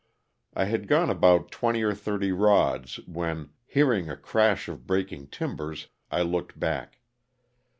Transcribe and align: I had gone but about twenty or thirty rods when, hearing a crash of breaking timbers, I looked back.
I 0.55 0.65
had 0.65 0.87
gone 0.87 1.09
but 1.09 1.13
about 1.13 1.51
twenty 1.51 1.83
or 1.83 1.93
thirty 1.93 2.31
rods 2.31 2.95
when, 3.05 3.51
hearing 3.67 4.09
a 4.09 4.17
crash 4.17 4.67
of 4.67 4.87
breaking 4.87 5.27
timbers, 5.27 5.89
I 6.09 6.23
looked 6.23 6.59
back. 6.59 7.01